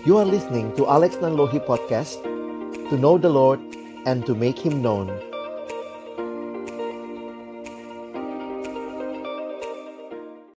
You 0.00 0.16
are 0.16 0.24
listening 0.24 0.72
to 0.80 0.88
Alex 0.88 1.20
Nanlohi 1.20 1.60
Podcast 1.60 2.24
To 2.88 2.96
know 2.96 3.20
the 3.20 3.28
Lord 3.28 3.60
and 4.08 4.24
to 4.24 4.32
make 4.32 4.56
Him 4.56 4.80
known 4.80 5.12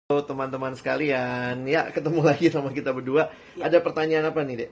Halo 0.07 0.23
teman-teman 0.31 0.79
sekalian 0.79 1.67
Ya 1.67 1.91
ketemu 1.91 2.23
lagi 2.23 2.55
sama 2.55 2.71
kita 2.71 2.95
berdua 2.95 3.35
Ya. 3.59 3.67
Ada 3.67 3.83
pertanyaan 3.83 4.31
apa 4.31 4.47
nih 4.47 4.63
dek? 4.63 4.71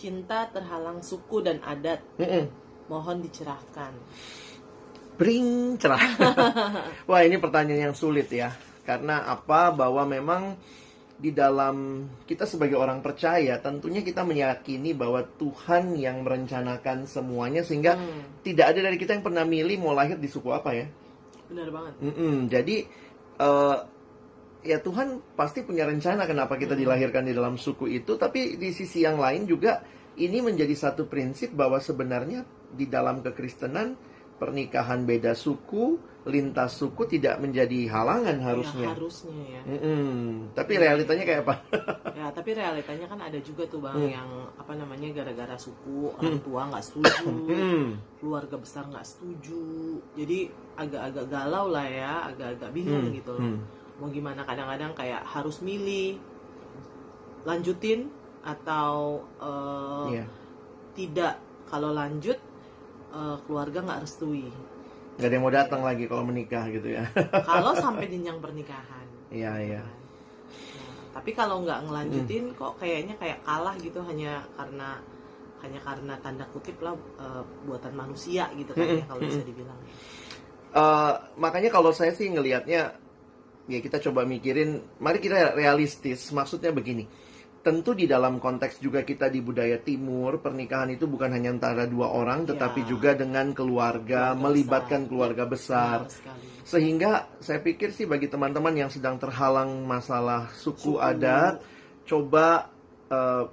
Cinta 0.00 0.48
terhalang 0.48 1.04
suku 1.04 1.44
dan 1.44 1.60
adat. 1.60 2.00
Mm-mm. 2.16 2.48
Mohon 2.88 3.20
dicerahkan. 3.20 3.92
Bring 5.20 5.76
cerah. 5.76 6.00
Wah 7.08 7.20
ini 7.20 7.36
pertanyaan 7.36 7.92
yang 7.92 7.96
sulit 7.96 8.32
ya. 8.32 8.56
Karena 8.88 9.28
apa? 9.28 9.70
Bahwa 9.76 10.08
memang 10.08 10.56
di 11.22 11.30
dalam 11.30 12.02
kita 12.26 12.42
sebagai 12.50 12.74
orang 12.74 12.98
percaya 12.98 13.54
tentunya 13.62 14.02
kita 14.02 14.26
meyakini 14.26 14.90
bahwa 14.90 15.22
Tuhan 15.38 15.94
yang 15.94 16.26
merencanakan 16.26 17.06
semuanya 17.06 17.62
sehingga 17.62 17.94
Hmm, 17.94 18.42
tidak 18.42 18.74
ada 18.74 18.90
dari 18.90 18.98
kita 18.98 19.14
yang 19.14 19.22
pernah 19.22 19.46
milih 19.46 19.78
mau 19.78 19.94
lahir 19.94 20.18
di 20.18 20.26
suku 20.26 20.50
apa 20.50 20.74
ya. 20.74 20.86
benar 21.46 21.70
banget. 21.70 21.92
Mm-mm. 22.02 22.34
Jadi 22.50 22.76
eh, 23.38 23.76
ya 24.66 24.78
Tuhan 24.82 25.22
pasti 25.38 25.62
punya 25.62 25.86
rencana 25.86 26.26
kenapa 26.26 26.58
kita 26.58 26.74
dilahirkan 26.74 27.22
di 27.22 27.34
dalam 27.38 27.54
suku 27.54 27.86
itu, 28.02 28.18
tapi 28.18 28.58
di 28.58 28.74
sisi 28.74 29.06
yang 29.06 29.22
lain 29.22 29.46
juga 29.46 29.78
ini 30.18 30.42
menjadi 30.42 30.74
satu 30.74 31.06
prinsip 31.06 31.54
bahwa 31.54 31.78
sebenarnya 31.78 32.42
di 32.72 32.90
dalam 32.90 33.22
kekristenan 33.22 33.94
pernikahan 34.42 35.06
beda 35.06 35.32
suku, 35.32 35.94
lintas 36.24 36.74
suku 36.74 37.06
tidak 37.06 37.38
menjadi 37.38 37.86
halangan 37.86 38.34
Ya, 38.34 38.44
harusnya. 38.44 38.88
harusnya 38.90 39.38
ya. 39.48 39.62
Mm-mm. 39.64 40.50
Tapi 40.50 40.72
realitanya 40.76 41.22
kayak 41.22 41.40
apa? 41.46 41.54
Ya, 42.18 42.26
tapi 42.30 42.50
realitanya 42.52 43.06
kan 43.06 43.18
ada 43.18 43.38
juga 43.38 43.66
tuh 43.66 43.78
bang 43.78 43.94
Hmm. 43.94 44.10
yang 44.12 44.28
apa 44.54 44.72
namanya 44.74 45.10
gara-gara 45.12 45.54
suku 45.56 46.10
orang 46.12 46.38
tua 46.40 46.66
nggak 46.68 46.84
setuju, 46.84 47.26
Mm. 47.54 47.86
keluarga 48.18 48.56
besar 48.56 48.86
nggak 48.86 49.02
setuju. 49.04 49.62
Jadi 50.14 50.38
agak-agak 50.74 51.26
galau 51.28 51.66
lah 51.68 51.86
ya, 51.86 52.26
agak-agak 52.26 52.70
bingung 52.70 53.06
Hmm. 53.06 53.14
gitu 53.14 53.30
loh. 53.32 53.42
Hmm. 53.44 53.58
Mau 53.98 54.08
gimana 54.08 54.42
kadang-kadang 54.42 54.90
kayak 54.92 55.22
harus 55.24 55.58
milih 55.58 56.18
lanjutin 57.42 58.10
atau 58.42 59.22
eh, 59.38 60.06
Iya. 60.12 60.24
tidak. 60.94 61.34
Kalau 61.66 61.90
lanjut 61.90 62.36
eh, 63.12 63.36
keluarga 63.46 63.78
nggak 63.84 64.00
restui. 64.08 64.48
Gak 65.20 65.28
ada 65.28 65.34
yang 65.36 65.44
mau 65.44 65.52
datang 65.52 65.84
lagi 65.84 66.08
kalau 66.08 66.24
menikah 66.24 66.64
gitu 66.72 66.88
ya. 66.96 67.04
kalau 67.50 67.76
sampai 67.84 68.08
jenjang 68.08 68.40
pernikahan. 68.40 69.06
Iya, 69.28 69.52
iya. 69.60 69.82
Nah, 69.84 71.20
tapi 71.20 71.30
kalau 71.36 71.60
nggak 71.64 71.84
ngelanjutin 71.84 72.56
kok 72.56 72.80
kayaknya 72.80 73.14
kayak 73.20 73.44
kalah 73.44 73.76
gitu 73.80 74.00
hanya 74.04 74.44
karena 74.56 75.00
hanya 75.62 75.78
karena 75.84 76.14
tanda 76.18 76.44
kutip 76.50 76.80
lah 76.80 76.96
eh, 77.20 77.42
buatan 77.68 77.94
manusia 77.94 78.50
gitu 78.56 78.72
kan 78.74 78.88
ya 78.88 79.04
Mm-mm, 79.04 79.08
kalau 79.08 79.20
bisa 79.22 79.42
dibilang. 79.44 79.78
Eh, 80.72 81.12
makanya 81.36 81.68
kalau 81.68 81.92
saya 81.92 82.16
sih 82.16 82.32
ngelihatnya 82.32 82.96
ya 83.70 83.78
kita 83.78 84.00
coba 84.08 84.26
mikirin 84.26 84.82
mari 84.98 85.22
kita 85.22 85.54
realistis 85.54 86.32
maksudnya 86.34 86.74
begini 86.74 87.06
tentu 87.62 87.94
di 87.94 88.04
dalam 88.04 88.36
konteks 88.36 88.78
juga 88.78 89.00
kita 89.00 89.26
di 89.26 89.38
budaya 89.38 89.78
timur 89.78 90.42
pernikahan 90.42 90.90
itu 90.90 91.06
bukan 91.06 91.30
hanya 91.30 91.54
antara 91.54 91.86
dua 91.86 92.10
orang 92.10 92.42
tetapi 92.44 92.82
Ya. 92.82 92.88
juga 92.90 93.10
dengan 93.14 93.54
keluarga, 93.54 94.34
Keluarga 94.34 94.42
melibatkan 94.42 95.00
besar. 95.00 95.08
keluarga 95.08 95.44
besar 95.46 95.96
sekali. 96.10 96.44
sehingga 96.62 97.10
saya 97.38 97.58
pikir 97.58 97.90
sih 97.90 98.04
bagi 98.04 98.26
teman-teman 98.26 98.74
yang 98.76 98.90
sedang 98.90 99.14
terhalang 99.16 99.82
masalah 99.82 100.50
suku, 100.52 100.94
Suku. 100.94 101.00
adat 101.00 101.62
coba 102.02 102.66
eh, 103.06 103.44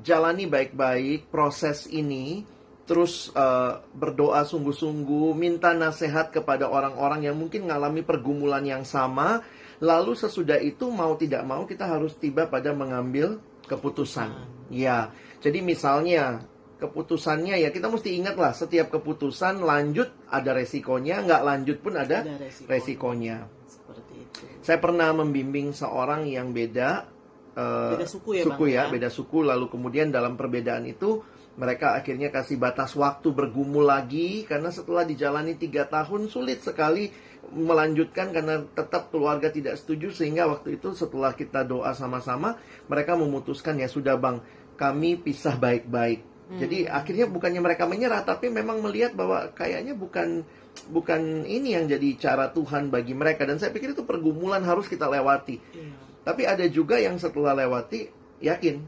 jalani 0.00 0.44
baik-baik 0.44 1.28
proses 1.28 1.88
ini 1.88 2.44
terus 2.84 3.32
eh, 3.32 3.72
berdoa 3.92 4.44
sungguh-sungguh 4.44 5.32
minta 5.32 5.72
nasihat 5.72 6.28
kepada 6.28 6.68
orang-orang 6.68 7.24
yang 7.24 7.36
mungkin 7.36 7.64
mengalami 7.64 8.00
pergumulan 8.00 8.60
yang 8.62 8.84
sama 8.84 9.40
lalu 9.82 10.14
sesudah 10.14 10.62
itu 10.62 10.86
mau 10.88 11.18
tidak 11.18 11.42
mau 11.42 11.66
kita 11.66 11.90
harus 11.90 12.14
tiba 12.14 12.46
pada 12.46 12.70
mengambil 12.70 13.42
keputusan 13.66 14.30
ya 14.70 15.10
jadi 15.42 15.58
misalnya 15.58 16.46
keputusannya 16.78 17.62
ya 17.62 17.70
kita 17.70 17.86
mesti 17.86 18.14
ingat 18.18 18.34
lah 18.38 18.54
setiap 18.54 18.90
keputusan 18.90 19.62
lanjut 19.62 20.10
ada 20.26 20.50
resikonya 20.54 21.22
nggak 21.22 21.42
lanjut 21.42 21.76
pun 21.78 21.94
ada 21.94 22.22
Ada 22.26 22.34
resiko. 22.42 22.66
resikonya 22.66 23.36
Seperti 23.66 24.14
itu. 24.18 24.42
saya 24.62 24.78
pernah 24.82 25.10
membimbing 25.14 25.70
seorang 25.70 26.26
yang 26.26 26.50
beda 26.50 27.06
eh, 27.54 27.90
Beda 27.98 28.06
suku 28.06 28.30
ya, 28.38 28.42
suku 28.46 28.64
Bang, 28.66 28.74
ya, 28.74 28.82
ya? 28.86 28.90
beda 28.90 29.08
suku 29.10 29.38
lalu 29.46 29.66
kemudian 29.70 30.10
dalam 30.10 30.34
perbedaan 30.34 30.86
itu 30.86 31.22
mereka 31.52 31.92
akhirnya 31.92 32.32
kasih 32.32 32.56
batas 32.56 32.96
waktu 32.96 33.28
bergumul 33.28 33.84
lagi 33.84 34.48
karena 34.48 34.72
setelah 34.72 35.04
dijalani 35.04 35.56
tiga 35.60 35.84
tahun 35.84 36.32
sulit 36.32 36.64
sekali 36.64 37.12
melanjutkan 37.52 38.32
karena 38.32 38.64
tetap 38.72 39.12
keluarga 39.12 39.52
tidak 39.52 39.76
setuju 39.76 40.14
sehingga 40.14 40.48
waktu 40.48 40.80
itu 40.80 40.96
setelah 40.96 41.36
kita 41.36 41.66
doa 41.68 41.92
sama-sama 41.92 42.56
mereka 42.88 43.12
memutuskan 43.18 43.76
ya 43.76 43.90
sudah 43.90 44.16
bang 44.16 44.40
kami 44.80 45.20
pisah 45.20 45.60
baik-baik. 45.60 46.32
Jadi 46.52 46.84
akhirnya 46.84 47.24
bukannya 47.32 47.64
mereka 47.64 47.88
menyerah 47.88 48.28
tapi 48.28 48.52
memang 48.52 48.84
melihat 48.84 49.16
bahwa 49.16 49.48
kayaknya 49.56 49.96
bukan 49.96 50.44
bukan 50.92 51.48
ini 51.48 51.72
yang 51.72 51.88
jadi 51.88 52.08
cara 52.20 52.52
Tuhan 52.52 52.92
bagi 52.92 53.16
mereka. 53.16 53.48
Dan 53.48 53.56
saya 53.56 53.72
pikir 53.72 53.96
itu 53.96 54.04
pergumulan 54.04 54.60
harus 54.60 54.84
kita 54.84 55.08
lewati. 55.08 55.56
Iya. 55.72 56.12
tapi 56.22 56.46
ada 56.46 56.62
juga 56.70 57.02
yang 57.02 57.16
setelah 57.18 57.56
lewati 57.56 58.06
yakin. 58.44 58.84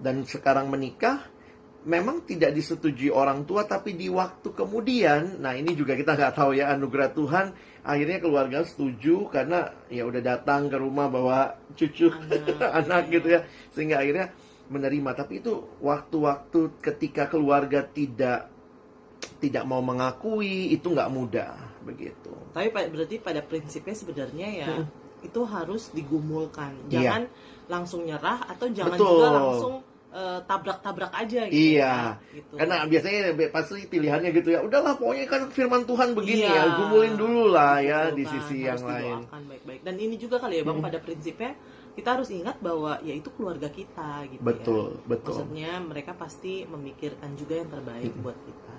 Dan 0.00 0.24
sekarang 0.24 0.70
menikah 0.70 1.26
memang 1.80 2.28
tidak 2.28 2.52
disetujui 2.52 3.08
orang 3.08 3.48
tua 3.48 3.64
tapi 3.64 3.96
di 3.96 4.12
waktu 4.12 4.52
kemudian 4.52 5.40
nah 5.40 5.56
ini 5.56 5.72
juga 5.72 5.96
kita 5.96 6.12
nggak 6.12 6.34
tahu 6.36 6.52
ya 6.52 6.68
anugerah 6.76 7.10
Tuhan 7.16 7.46
akhirnya 7.80 8.20
keluarga 8.20 8.60
setuju 8.68 9.32
karena 9.32 9.72
ya 9.88 10.04
udah 10.04 10.20
datang 10.20 10.68
ke 10.68 10.76
rumah 10.76 11.08
bawa 11.08 11.56
cucu 11.72 12.12
Anak, 12.12 12.60
anak 12.84 13.02
gitu 13.08 13.28
ya 13.32 13.40
sehingga 13.72 14.04
akhirnya 14.04 14.28
menerima. 14.70 15.10
Tapi 15.18 15.42
itu 15.42 15.66
waktu-waktu 15.82 16.80
ketika 16.80 17.26
keluarga 17.26 17.82
tidak 17.84 18.48
tidak 19.42 19.64
mau 19.68 19.84
mengakui 19.84 20.72
itu 20.72 20.86
nggak 20.88 21.12
mudah 21.12 21.52
begitu. 21.84 22.32
Tapi 22.54 22.70
berarti 22.72 23.20
pada 23.20 23.42
prinsipnya 23.44 23.92
sebenarnya 23.92 24.48
ya 24.48 24.68
itu 25.20 25.40
harus 25.44 25.92
digumulkan. 25.92 26.88
Jangan 26.88 27.28
langsung 27.68 28.08
nyerah 28.08 28.48
atau 28.48 28.70
jangan 28.72 28.96
Betul. 28.96 29.10
juga 29.10 29.28
langsung 29.28 29.74
tabrak-tabrak 30.42 31.12
aja 31.12 31.46
gitu. 31.46 31.56
Iya. 31.76 31.94
ya, 32.18 32.34
gitu. 32.34 32.54
Karena 32.56 32.76
biasanya 32.84 33.20
pasti 33.48 33.84
pilihannya 33.84 34.30
gitu 34.32 34.48
ya. 34.50 34.60
Udahlah 34.60 34.94
pokoknya 34.94 35.26
kan 35.26 35.42
firman 35.48 35.82
Tuhan 35.84 36.12
begini 36.12 36.44
Iya. 36.44 36.54
ya. 36.54 36.64
Gumulin 36.76 37.14
dulu 37.14 37.42
lah 37.48 37.78
ya 37.78 37.98
Betul 38.08 38.16
di 38.16 38.24
kan, 38.24 38.32
sisi 38.32 38.56
harus 38.64 38.80
yang 38.80 38.90
lain. 38.90 39.18
baik-baik. 39.50 39.80
Dan 39.82 39.94
ini 39.96 40.14
juga 40.16 40.36
kali 40.38 40.54
ya 40.58 40.64
Bang 40.64 40.78
Mm. 40.78 40.86
pada 40.86 40.98
prinsipnya 40.98 41.52
kita 41.90 42.08
harus 42.16 42.28
ingat 42.30 42.56
bahwa 42.58 42.96
ya 43.02 43.12
itu 43.12 43.28
keluarga 43.34 43.68
kita 43.68 44.24
gitu 44.30 44.40
Betul, 44.40 44.86
ya. 44.96 45.04
betul. 45.10 45.36
Maksudnya 45.36 45.70
mereka 45.82 46.12
pasti 46.14 46.64
memikirkan 46.64 47.34
juga 47.34 47.60
yang 47.60 47.68
terbaik 47.68 48.12
buat 48.22 48.38
kita. 48.40 48.74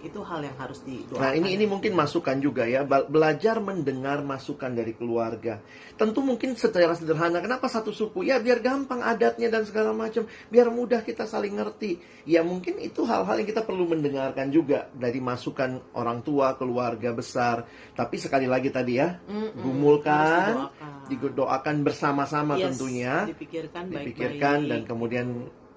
Itu 0.00 0.24
hal 0.24 0.40
yang 0.40 0.56
harus 0.56 0.80
didoakan. 0.82 1.20
Nah 1.20 1.32
ini 1.36 1.54
ini 1.54 1.64
mungkin 1.68 1.92
masukan 1.92 2.40
juga 2.40 2.64
ya 2.64 2.82
belajar 2.84 3.60
mendengar 3.60 4.24
masukan 4.24 4.72
dari 4.72 4.96
keluarga. 4.96 5.60
Tentu 6.00 6.24
mungkin 6.24 6.56
secara 6.56 6.96
sederhana 6.96 7.44
kenapa 7.44 7.68
satu 7.68 7.92
suku 7.92 8.24
ya 8.24 8.40
biar 8.40 8.64
gampang 8.64 9.04
adatnya 9.04 9.52
dan 9.52 9.68
segala 9.68 9.92
macam 9.92 10.24
biar 10.48 10.72
mudah 10.72 11.04
kita 11.04 11.28
saling 11.28 11.60
ngerti. 11.60 12.00
Ya 12.24 12.40
mungkin 12.40 12.80
itu 12.80 13.04
hal-hal 13.04 13.40
yang 13.44 13.48
kita 13.48 13.64
perlu 13.64 13.84
mendengarkan 13.88 14.48
juga 14.48 14.88
dari 14.96 15.20
masukan 15.20 15.92
orang 15.92 16.24
tua 16.24 16.56
keluarga 16.56 17.12
besar. 17.12 17.68
Tapi 17.92 18.16
sekali 18.16 18.48
lagi 18.48 18.72
tadi 18.72 18.96
ya 18.96 19.20
Mm-mm, 19.28 19.60
gumulkan, 19.60 20.52
harus 20.56 20.72
didoakan. 21.08 21.08
didoakan 21.12 21.76
bersama-sama 21.84 22.52
Yes, 22.56 22.64
tentunya, 22.72 23.28
dipikirkan 23.28 23.82
baik-baik. 23.88 24.06
dipikirkan 24.16 24.58
dan 24.68 24.80
kemudian 24.88 25.26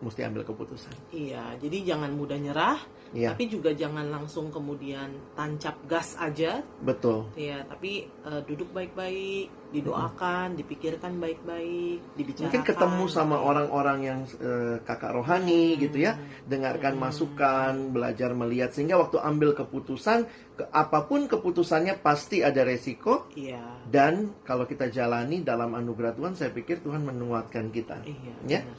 mesti 0.04 0.22
ambil 0.22 0.44
keputusan. 0.44 0.92
Iya, 1.10 1.56
jadi 1.58 1.96
jangan 1.96 2.12
mudah 2.12 2.36
nyerah, 2.36 2.78
Iya 3.10 3.32
tapi 3.32 3.46
juga 3.46 3.70
jangan 3.72 4.10
langsung 4.10 4.50
kemudian 4.50 5.08
tancap 5.34 5.78
gas 5.86 6.18
aja, 6.18 6.66
betul. 6.82 7.30
ya. 7.34 7.62
Tapi 7.64 8.04
eh, 8.06 8.42
duduk 8.44 8.74
baik-baik, 8.74 9.48
didoakan, 9.70 10.54
dipikirkan 10.54 11.18
baik-baik, 11.18 12.02
dibicarakan. 12.14 12.46
Mungkin 12.50 12.64
ketemu 12.66 13.04
sama 13.08 13.38
orang-orang 13.38 14.00
yang 14.02 14.20
eh, 14.36 14.78
kakak 14.82 15.14
rohani 15.14 15.78
gitu 15.78 16.02
ya, 16.02 16.18
dengarkan 16.44 16.94
Hmm. 16.94 17.04
masukan, 17.06 17.74
belajar 17.90 18.34
melihat 18.34 18.70
sehingga 18.70 18.98
waktu 18.98 19.18
ambil 19.18 19.54
keputusan, 19.54 20.26
ke- 20.54 20.70
apa 20.70 21.06
pun 21.06 21.26
keputusannya 21.26 22.02
pasti 22.02 22.42
ada 22.42 22.62
resiko 22.62 23.30
Iya, 23.34 23.62
dan 23.88 24.34
kalau 24.42 24.66
kita 24.66 24.90
jalani 24.90 25.42
dalam 25.42 25.74
anugerah 25.74 26.14
Tuhan, 26.14 26.34
saya 26.34 26.50
pikir 26.50 26.82
Tuhan 26.82 27.06
menguatkan 27.06 27.70
kita. 27.70 28.02
iya. 28.04 28.34
Ya. 28.50 28.62
benar. 28.66 28.78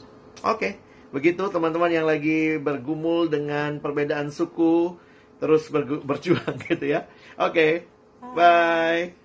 Oke, 0.51 0.75
begitu 1.15 1.47
teman-teman 1.47 1.87
yang 1.95 2.03
lagi 2.03 2.59
bergumul 2.59 3.31
dengan 3.31 3.79
perbedaan 3.79 4.27
suku, 4.35 4.99
terus 5.39 5.71
berjuang 6.09 6.59
gitu 6.67 6.85
ya. 6.91 7.07
Oke, 7.39 7.87
bye. 8.35 9.24